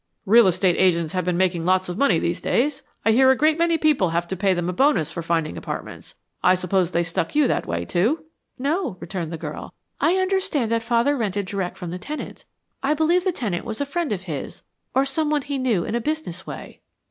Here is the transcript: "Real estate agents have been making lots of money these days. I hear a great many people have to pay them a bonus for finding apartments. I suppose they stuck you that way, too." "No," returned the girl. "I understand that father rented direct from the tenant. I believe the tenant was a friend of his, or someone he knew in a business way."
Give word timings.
"Real 0.25 0.47
estate 0.47 0.77
agents 0.79 1.13
have 1.13 1.25
been 1.25 1.37
making 1.37 1.63
lots 1.63 1.87
of 1.87 1.95
money 1.95 2.17
these 2.17 2.41
days. 2.41 2.81
I 3.05 3.11
hear 3.11 3.29
a 3.29 3.35
great 3.37 3.59
many 3.59 3.77
people 3.77 4.09
have 4.09 4.27
to 4.29 4.35
pay 4.35 4.51
them 4.51 4.67
a 4.67 4.73
bonus 4.73 5.11
for 5.11 5.21
finding 5.21 5.57
apartments. 5.57 6.15
I 6.41 6.55
suppose 6.55 6.89
they 6.89 7.03
stuck 7.03 7.35
you 7.35 7.45
that 7.47 7.67
way, 7.67 7.85
too." 7.85 8.23
"No," 8.57 8.97
returned 8.99 9.31
the 9.31 9.37
girl. 9.37 9.75
"I 9.99 10.15
understand 10.15 10.71
that 10.71 10.81
father 10.81 11.15
rented 11.15 11.45
direct 11.45 11.77
from 11.77 11.91
the 11.91 11.99
tenant. 11.99 12.45
I 12.81 12.95
believe 12.95 13.23
the 13.25 13.31
tenant 13.31 13.63
was 13.63 13.79
a 13.79 13.85
friend 13.85 14.11
of 14.11 14.23
his, 14.23 14.63
or 14.95 15.05
someone 15.05 15.43
he 15.43 15.59
knew 15.59 15.83
in 15.85 15.93
a 15.93 16.01
business 16.01 16.47
way." 16.47 16.81